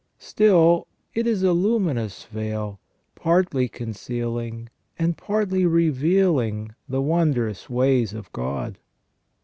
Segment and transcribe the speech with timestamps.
[0.17, 2.79] Still it is a luminous veil,
[3.13, 8.79] partly concealing and partly revealing the wondrous ways of God.